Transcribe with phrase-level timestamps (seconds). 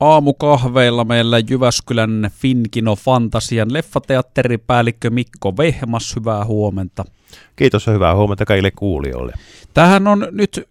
[0.00, 7.04] Aamukahveilla meillä Jyväskylän Finkino Fantasian leffateatteripäällikkö Mikko Vehmas, hyvää huomenta.
[7.56, 9.32] Kiitos ja hyvää huomenta kaikille kuulijoille.
[9.74, 10.68] Tähän on nyt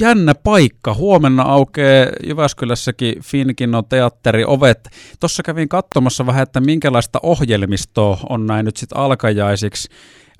[0.00, 0.94] jännä paikka.
[0.94, 4.88] Huomenna aukeaa Jyväskylässäkin Finkino teatteri ovet.
[5.20, 9.88] Tuossa kävin katsomassa vähän, että minkälaista ohjelmistoa on näin nyt sitten alkajaisiksi.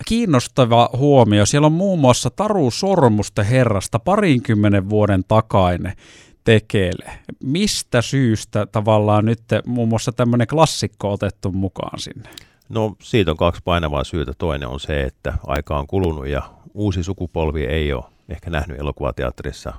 [0.08, 1.46] Kiinnostava huomio.
[1.46, 5.92] Siellä on muun muassa Taru Sormusten herrasta parinkymmenen vuoden takainen
[6.46, 7.18] tekele.
[7.42, 12.30] Mistä syystä tavallaan nyt muun muassa tämmöinen klassikko otettu mukaan sinne?
[12.68, 14.32] No siitä on kaksi painavaa syytä.
[14.38, 16.42] Toinen on se, että aika on kulunut ja
[16.74, 19.72] uusi sukupolvi ei ole ehkä nähnyt elokuvateatterissa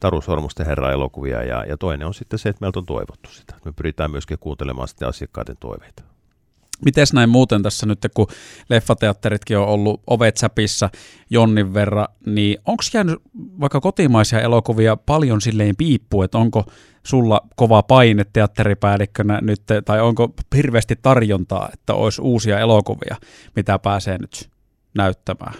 [0.00, 1.42] Taru Sormusten herra elokuvia.
[1.42, 3.54] Ja, ja toinen on sitten se, että meiltä on toivottu sitä.
[3.64, 6.02] Me pyritään myöskin kuuntelemaan sitten asiakkaiden toiveita.
[6.84, 8.26] Miten näin muuten tässä nyt, kun
[8.68, 10.90] leffateatteritkin on ollut ovet säpissä
[11.30, 13.18] jonnin verran, niin onko jäänyt
[13.60, 16.64] vaikka kotimaisia elokuvia paljon silleen piippu, että onko
[17.06, 23.16] sulla kova paine teatteripäällikkönä nyt, tai onko hirveästi tarjontaa, että olisi uusia elokuvia,
[23.56, 24.50] mitä pääsee nyt
[24.94, 25.54] näyttämään?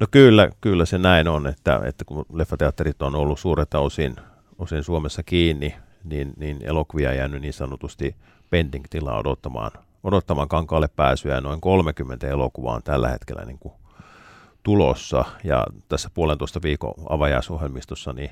[0.00, 4.16] No kyllä, kyllä se näin on, että, että kun leffateatterit on ollut suurelta osin,
[4.58, 8.16] osin Suomessa kiinni, niin, niin elokuvia jäänyt niin sanotusti
[8.50, 9.70] pending-tilaa odottamaan
[10.06, 13.74] odottamaan kankaalle pääsyä noin 30 elokuvaa on tällä hetkellä niin kuin
[14.62, 15.24] tulossa.
[15.44, 18.30] Ja tässä puolentoista viikon avajaisohjelmistossa, niin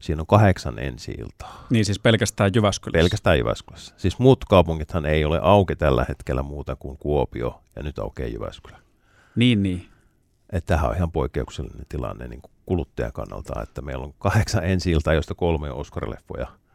[0.00, 1.66] siinä on kahdeksan ensi iltaa.
[1.70, 3.02] Niin siis pelkästään Jyväskylässä?
[3.02, 3.94] Pelkästään Jyväskylässä.
[3.96, 8.78] Siis muut kaupungithan ei ole auki tällä hetkellä muuta kuin Kuopio ja nyt aukeaa Jyväskylä.
[9.36, 9.86] Niin, niin.
[10.52, 14.90] Että tämähän on ihan poikkeuksellinen tilanne niin kuin kuluttajan kannalta, että meillä on kahdeksan ensi
[14.90, 16.46] iltaa, joista kolme on Oscar-leffoja–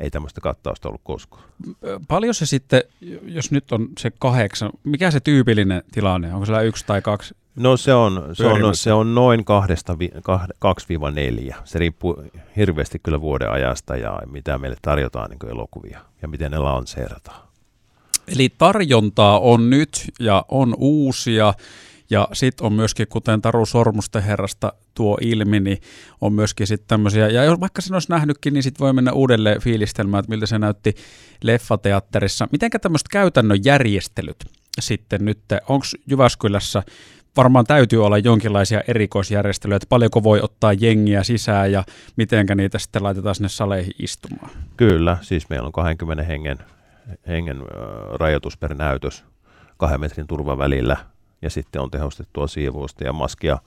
[0.00, 1.42] ei tämmöistä kattausta ollut koskaan.
[2.08, 2.82] Paljon se sitten,
[3.22, 6.34] jos nyt on se kahdeksan, mikä se tyypillinen tilanne?
[6.34, 7.34] Onko siellä yksi tai kaksi?
[7.56, 9.98] No se on, se on, se on noin kahdesta,
[10.88, 11.56] viiva neljä.
[11.64, 12.22] Se riippuu
[12.56, 17.48] hirveästi kyllä vuoden ajasta ja mitä meille tarjotaan niin elokuvia ja miten ne lanseerataan.
[18.28, 21.54] Eli tarjontaa on nyt ja on uusia
[22.10, 25.78] ja sitten on myöskin, kuten Taru Sormusten herrasta tuo ilmi, niin
[26.20, 29.60] on myöskin sitten tämmöisiä, ja jos vaikka sen olisi nähnytkin, niin sitten voi mennä uudelleen
[29.60, 30.94] fiilistelmään, että miltä se näytti
[31.42, 32.48] leffateatterissa.
[32.52, 34.44] Mitenkä tämmöiset käytännön järjestelyt
[34.80, 35.38] sitten nyt,
[35.68, 36.82] onko Jyväskylässä
[37.36, 41.84] varmaan täytyy olla jonkinlaisia erikoisjärjestelyjä, että paljonko voi ottaa jengiä sisään ja
[42.16, 44.50] mitenkä niitä sitten laitetaan sinne saleihin istumaan?
[44.76, 46.58] Kyllä, siis meillä on 20 hengen,
[47.28, 47.56] hengen
[48.14, 49.24] rajoitus per näytös
[49.76, 50.96] kahden metrin turvan välillä
[51.42, 53.58] ja sitten on tehostettua siivousta ja maskia,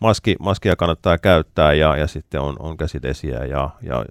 [0.00, 4.04] maski, maskia kannattaa käyttää ja, ja sitten on, on käsidesiä ja, ja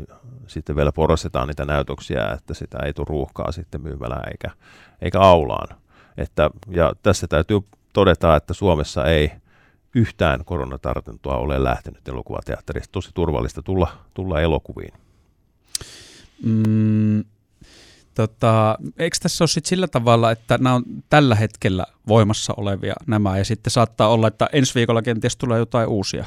[0.48, 4.52] sitten vielä porrastetaan niitä näytöksiä, että sitä ei tule ruuhkaa sitten myymällä eikä,
[5.02, 5.68] eikä aulaan.
[6.18, 7.60] Että, ja tässä täytyy
[7.94, 9.32] todeta, että Suomessa ei
[9.96, 12.92] yhtään koronatartuntoa ole lähtenyt elokuvateatterista.
[12.92, 14.94] Tosi turvallista tulla, tulla elokuviin.
[16.44, 16.87] Mm,
[18.18, 23.38] Tota, eikö tässä ole sit sillä tavalla, että nämä on tällä hetkellä voimassa olevia nämä,
[23.38, 26.26] ja sitten saattaa olla, että ensi viikolla kenties tulee jotain uusia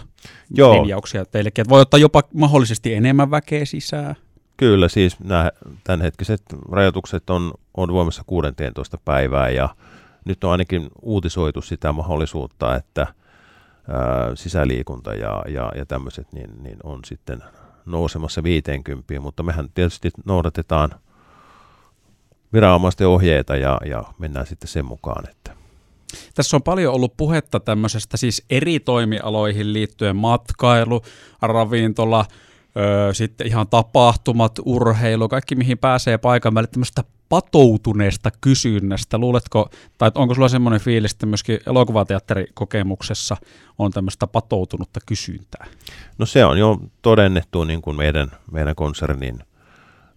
[0.50, 0.74] Joo.
[0.74, 4.16] linjauksia teillekin, että voi ottaa jopa mahdollisesti enemmän väkeä sisään?
[4.56, 5.50] Kyllä, siis nämä
[5.84, 6.42] tämänhetkiset
[6.72, 9.68] rajoitukset on, on voimassa 16 päivää, ja
[10.24, 16.78] nyt on ainakin uutisoitu sitä mahdollisuutta, että ää, sisäliikunta ja, ja, ja tämmöiset niin, niin
[16.82, 17.42] on sitten
[17.86, 20.90] nousemassa 50, mutta mehän tietysti noudatetaan–
[22.52, 25.30] viranomaisten ohjeita ja, ja mennään sitten sen mukaan.
[25.30, 25.60] Että.
[26.34, 31.02] Tässä on paljon ollut puhetta tämmöisestä siis eri toimialoihin liittyen matkailu,
[31.42, 32.24] ravintola,
[32.76, 39.18] öö, sitten ihan tapahtumat, urheilu, kaikki mihin pääsee paikan päälle, tämmöistä patoutuneesta kysynnästä.
[39.18, 43.36] Luuletko, tai onko sulla semmoinen fiilis, että myöskin elokuvateatterikokemuksessa
[43.78, 45.66] on tämmöistä patoutunutta kysyntää?
[46.18, 49.38] No se on jo todennettu niin kuin meidän, meidän konsernin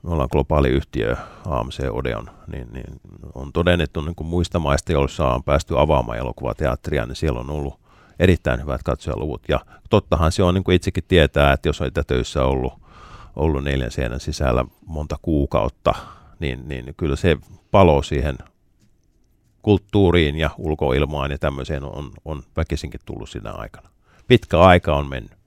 [0.04, 1.16] me ollaan globaali yhtiö,
[1.46, 3.02] AMC Odeon, niin, niin
[3.36, 7.80] on todennettu niin kuin muista maista, joissa on päästy avaamaan elokuvateatteria, niin siellä on ollut
[8.20, 9.42] erittäin hyvät katsojaluvut.
[9.50, 9.60] Ja
[9.90, 12.74] tottahan se on, niin kuin itsekin tietää, että jos on etätöissä ollut,
[13.36, 15.94] ollut neljän seinän sisällä monta kuukautta,
[16.40, 17.38] niin, niin kyllä se
[17.72, 18.38] palo siihen
[19.62, 23.90] kulttuuriin ja ulkoilmaan ja tämmöiseen on, on väkisinkin tullut siinä aikana.
[24.28, 25.43] Pitkä aika on mennyt.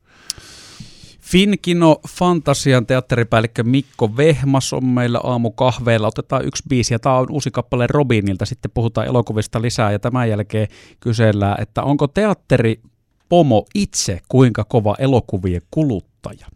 [1.26, 6.06] Finkino Fantasian teatteripäällikkö Mikko Vehmas on meillä aamukahveilla.
[6.06, 8.46] Otetaan yksi biisi ja tämä on uusi kappale Robinilta.
[8.46, 10.68] Sitten puhutaan elokuvista lisää ja tämän jälkeen
[11.00, 12.80] kysellään, että onko teatteri
[13.28, 16.46] Pomo itse kuinka kova elokuvien kuluttaja?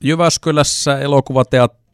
[0.00, 1.85] Jyväskylässä elokuvateatteri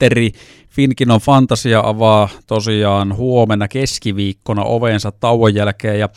[0.68, 6.08] Finkinon Fantasia avaa tosiaan huomenna keskiviikkona ovensa tauon jälkeen ja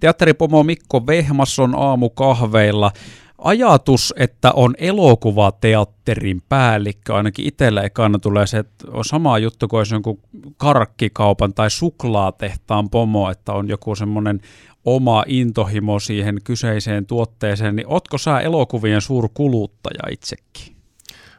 [0.00, 2.92] teatteripomo Mikko Vehmas on aamukahveilla.
[3.38, 9.78] ajatus, että on elokuvateatterin päällikkö, ainakin itsellä ekana tulee se, että on sama juttu kuin
[9.78, 10.20] olisi jonkun
[10.56, 14.40] karkkikaupan tai suklaatehtaan pomo, että on joku semmoinen
[14.84, 20.76] oma intohimo siihen kyseiseen tuotteeseen, niin otko sä elokuvien suurkuluttaja itsekin?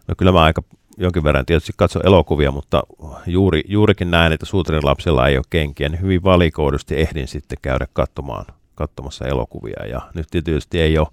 [0.07, 0.63] No kyllä mä aika
[0.97, 2.83] jonkin verran tietysti katso elokuvia, mutta
[3.27, 7.87] juuri, juurikin näen, että suutarin lapsella ei ole kenkiä, niin hyvin valikoidusti ehdin sitten käydä
[7.93, 8.45] katsomaan,
[8.75, 9.85] katsomassa elokuvia.
[9.85, 11.07] Ja nyt tietysti ei ole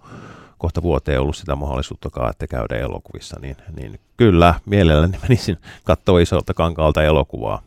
[0.59, 6.55] kohta vuoteen ollut sitä mahdollisuuttakaan, että käydä elokuvissa, niin, niin kyllä, mielelläni menisin katsoa isolta
[6.55, 7.63] kankaalta elokuvaa.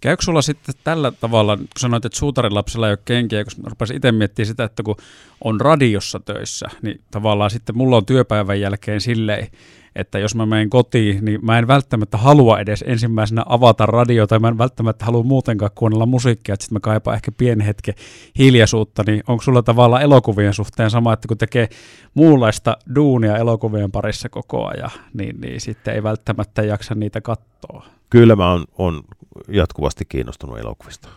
[0.00, 3.96] Käykö sulla sitten tällä tavalla, kun sanoit, että suutarin lapsella ei ole kenkiä, kun rupesin
[3.96, 4.96] itse miettimään sitä, että kun
[5.44, 9.48] on radiossa töissä, niin tavallaan sitten mulla on työpäivän jälkeen silleen,
[9.96, 14.48] että jos mä menen kotiin, niin mä en välttämättä halua edes ensimmäisenä avata radiota, mä
[14.48, 17.92] en välttämättä halua muutenkaan kuunnella musiikkia, että sitten mä kaipaan ehkä pieni hetki
[18.38, 21.68] hiljaisuutta, niin onko sulla tavallaan elokuvien suhteen sama, että kun tekee
[22.14, 27.86] muunlaista duunia elokuvien parissa koko ajan, niin, niin sitten ei välttämättä jaksa niitä katsoa?
[28.10, 29.02] Kyllä mä oon, on
[29.48, 31.08] jatkuvasti kiinnostunut elokuvista.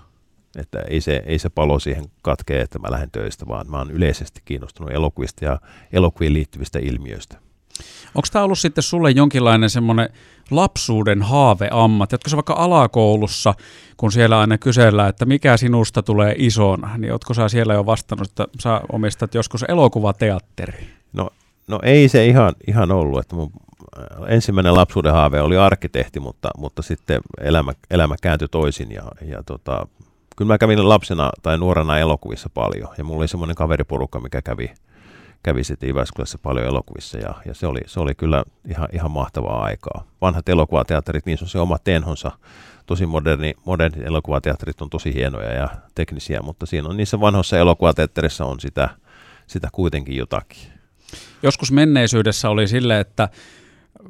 [0.58, 3.92] Että ei se, ei se palo siihen katkee, että mä lähden töistä, vaan mä oon
[3.92, 5.60] yleisesti kiinnostunut elokuvista ja
[5.94, 7.47] elokuviin liittyvistä ilmiöistä.
[8.16, 10.10] Onko tämä ollut sitten sulle jonkinlainen semmoinen
[10.52, 12.12] lapsuuden haaveammat?
[12.12, 13.54] Jatko se vaikka alakoulussa,
[13.98, 18.28] kun siellä aina kysellään, että mikä sinusta tulee isona, niin ootko sä siellä jo vastannut,
[18.28, 20.88] että sä omistat joskus elokuvateatteri?
[21.14, 21.30] No,
[21.68, 23.52] no ei se ihan, ihan ollut, että mun
[24.00, 29.44] äh, ensimmäinen lapsuuden haave oli arkkitehti, mutta, mutta sitten elämä, elämä kääntyi toisin ja, ja
[29.44, 29.88] tota,
[30.38, 34.72] kyllä mä kävin lapsena tai nuorena elokuvissa paljon ja mulla oli semmoinen kaveriporukka, mikä kävi
[35.48, 39.64] kävi sitten Jyväskylässä paljon elokuvissa ja, ja se, oli, se oli kyllä ihan, ihan mahtavaa
[39.64, 40.04] aikaa.
[40.22, 42.32] Vanhat elokuvateatterit, niin on se oma tenhonsa.
[42.86, 48.46] Tosi moderni, moderni elokuvateatterit on tosi hienoja ja teknisiä, mutta siinä on niissä vanhoissa elokuvateatterissa
[48.46, 48.90] on sitä,
[49.48, 50.60] sitä kuitenkin jotakin.
[51.44, 53.30] Joskus menneisyydessä oli sille, että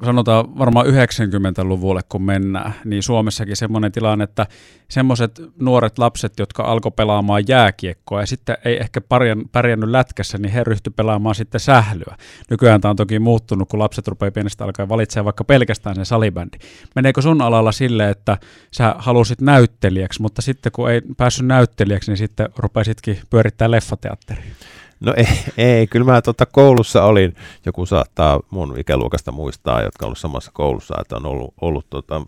[0.04, 4.46] sanotaan varmaan 90-luvulle kun mennään, niin Suomessakin semmoinen tilanne, että
[4.88, 9.00] semmoiset nuoret lapset, jotka alkoi pelaamaan jääkiekkoa ja sitten ei ehkä
[9.52, 12.16] pärjännyt lätkässä, niin he ryhtyi pelaamaan sitten sählyä.
[12.50, 16.58] Nykyään tämä on toki muuttunut, kun lapset rupeaa pienestä alkaa valitsemaan vaikka pelkästään sen salibändi.
[16.94, 18.38] Meneekö sun alalla sille, että
[18.72, 24.52] sä halusit näyttelijäksi, mutta sitten kun ei päässyt näyttelijäksi, niin sitten rupesitkin pyörittää leffateatteriin?
[25.00, 27.36] No ei, ei kyllä mä tota koulussa olin,
[27.66, 32.22] joku saattaa mun ikäluokasta muistaa, jotka on ollut samassa koulussa, että on ollut, ollut tota,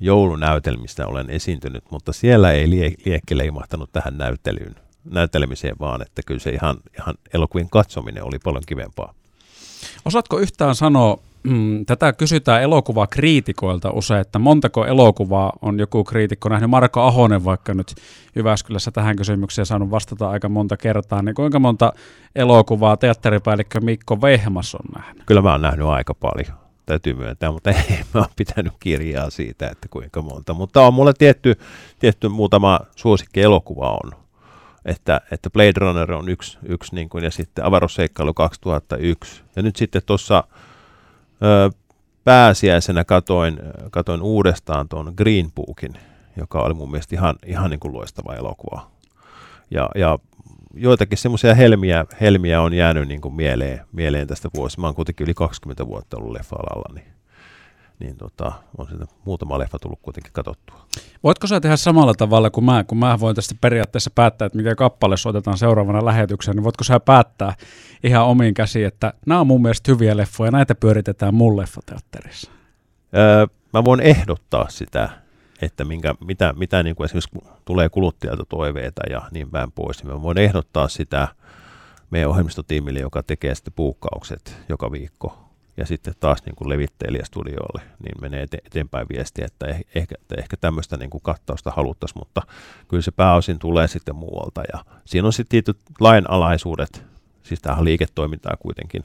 [0.00, 6.40] joulunäytelmistä olen esiintynyt, mutta siellä ei lie, liekki leimahtanut tähän näyttelyyn, näyttelemiseen vaan, että kyllä
[6.40, 9.14] se ihan, ihan elokuvien katsominen oli paljon kivempaa.
[10.04, 16.70] Osaatko yhtään sanoa, Mm, tätä kysytään elokuvakriitikoilta usein, että montako elokuvaa on joku kriitikko nähnyt.
[16.70, 17.94] Marko Ahonen vaikka nyt
[18.36, 21.22] Jyväskylässä tähän kysymykseen saanut vastata aika monta kertaa.
[21.22, 21.92] Niin kuinka monta
[22.34, 25.22] elokuvaa teatteripäällikkö Mikko Vehmas on nähnyt?
[25.26, 29.68] Kyllä mä oon nähnyt aika paljon, täytyy myöntää, mutta ei mä oon pitänyt kirjaa siitä,
[29.68, 30.54] että kuinka monta.
[30.54, 31.54] Mutta on mulle tietty,
[31.98, 34.12] tietty muutama suosikki elokuva on.
[34.84, 39.42] Että, että Blade Runner on yksi, yksi niin kuin, ja sitten Avaruusseikkailu 2001.
[39.56, 40.44] Ja nyt sitten tuossa
[42.24, 43.58] pääsiäisenä katoin,
[43.90, 45.94] katoin uudestaan tuon Green Bookin,
[46.36, 48.90] joka oli mun mielestä ihan, ihan niin kuin loistava elokuva.
[49.70, 50.18] Ja, ja
[50.74, 54.80] joitakin semmoisia helmiä, helmiä on jäänyt niin kuin mieleen, mieleen tästä vuosista.
[54.80, 57.06] Mä oon kuitenkin yli 20 vuotta ollut leffa-alalla, niin
[58.00, 60.86] niin tota, on siitä muutama leffa tullut kuitenkin katsottua.
[61.22, 64.74] Voitko sä tehdä samalla tavalla kuin mä, kun mä voin tästä periaatteessa päättää, että mikä
[64.74, 67.54] kappale soitetaan seuraavana lähetykseen, niin voitko sä päättää
[68.04, 72.50] ihan omiin käsiin, että nämä on mun mielestä hyviä leffoja, näitä pyöritetään mun leffateatterissa?
[73.16, 75.08] Öö, mä voin ehdottaa sitä,
[75.62, 80.12] että minkä, mitä, mitä niin kuin esimerkiksi tulee kuluttajalta toiveita ja niin päin pois, niin
[80.12, 81.28] mä voin ehdottaa sitä
[82.10, 85.49] meidän ohjelmistotiimille, joka tekee sitten puukkaukset joka viikko
[85.80, 90.56] ja sitten taas niin kuin levittelijä studiolle, niin menee eteenpäin viestiä, että ehkä, että ehkä
[90.56, 92.42] tämmöistä niin kuin kattausta haluttaisiin, mutta
[92.88, 94.62] kyllä se pääosin tulee sitten muualta.
[94.72, 97.04] Ja siinä on sitten tietyt lainalaisuudet,
[97.42, 99.04] siis tähän liiketoimintaa kuitenkin,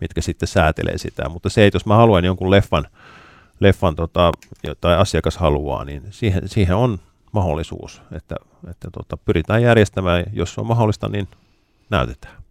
[0.00, 1.28] mitkä sitten säätelee sitä.
[1.28, 2.86] Mutta se, että jos mä haluan jonkun leffan,
[3.60, 4.32] leffan tota,
[4.80, 6.98] tai asiakas haluaa, niin siihen, siihen on
[7.32, 8.36] mahdollisuus, että,
[8.70, 11.28] että tota, pyritään järjestämään, jos on mahdollista, niin
[11.90, 12.41] näytetään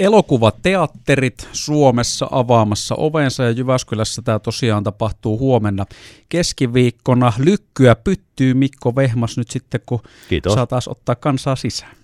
[0.00, 5.86] elokuvateatterit Suomessa avaamassa ovensa ja Jyväskylässä tämä tosiaan tapahtuu huomenna
[6.28, 7.32] keskiviikkona.
[7.38, 10.52] Lykkyä pyttyy Mikko Vehmas nyt sitten, kun Kiitos.
[10.52, 11.96] saa taas ottaa kansaa sisään.